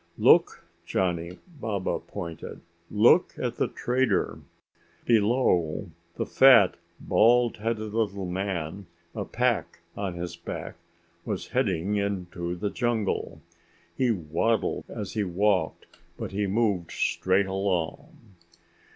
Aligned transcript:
"Look, 0.17 0.65
Johnny," 0.83 1.37
Baba 1.59 1.99
pointed. 1.99 2.61
"Look 2.89 3.35
at 3.37 3.57
the 3.57 3.67
trader!" 3.67 4.39
Below, 5.05 5.91
the 6.15 6.25
fat 6.25 6.77
bald 6.99 7.57
headed 7.57 7.93
little 7.93 8.25
man, 8.25 8.87
a 9.13 9.25
pack 9.25 9.81
on 9.95 10.15
his 10.15 10.35
back, 10.35 10.77
was 11.23 11.49
heading 11.49 11.97
into 11.97 12.55
the 12.55 12.71
jungle. 12.71 13.41
He 13.95 14.09
waddled 14.09 14.85
as 14.89 15.13
he 15.13 15.23
walked, 15.23 15.85
but 16.17 16.31
he 16.31 16.47
moved 16.47 16.89
straight 16.91 17.45
along. 17.45 18.33